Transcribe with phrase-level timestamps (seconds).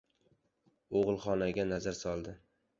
[1.03, 2.39] Og‘ilxonaga nazar soldi.